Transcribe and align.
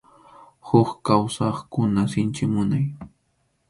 Huk 0.69 0.89
kawsaqkuna 1.05 2.01
sinchi 2.11 2.43
munay. 2.53 2.85